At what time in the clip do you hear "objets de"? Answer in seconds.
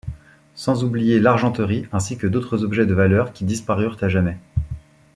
2.63-2.93